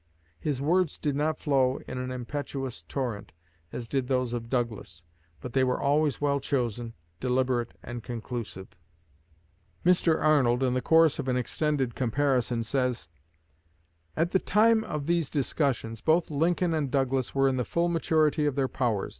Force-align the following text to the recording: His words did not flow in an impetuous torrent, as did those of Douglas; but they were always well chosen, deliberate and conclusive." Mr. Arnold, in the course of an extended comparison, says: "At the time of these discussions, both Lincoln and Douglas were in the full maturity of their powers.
His 0.39 0.59
words 0.59 0.97
did 0.97 1.15
not 1.15 1.37
flow 1.37 1.77
in 1.87 1.99
an 1.99 2.09
impetuous 2.09 2.81
torrent, 2.81 3.33
as 3.71 3.87
did 3.87 4.07
those 4.07 4.33
of 4.33 4.49
Douglas; 4.49 5.03
but 5.41 5.53
they 5.53 5.63
were 5.63 5.79
always 5.79 6.19
well 6.19 6.39
chosen, 6.39 6.95
deliberate 7.19 7.77
and 7.83 8.01
conclusive." 8.01 8.69
Mr. 9.85 10.19
Arnold, 10.19 10.63
in 10.63 10.73
the 10.73 10.81
course 10.81 11.19
of 11.19 11.27
an 11.27 11.37
extended 11.37 11.93
comparison, 11.93 12.63
says: 12.63 13.09
"At 14.17 14.31
the 14.31 14.39
time 14.39 14.83
of 14.85 15.05
these 15.05 15.29
discussions, 15.29 16.01
both 16.01 16.31
Lincoln 16.31 16.73
and 16.73 16.89
Douglas 16.89 17.35
were 17.35 17.47
in 17.47 17.57
the 17.57 17.63
full 17.63 17.87
maturity 17.87 18.47
of 18.47 18.55
their 18.55 18.67
powers. 18.67 19.09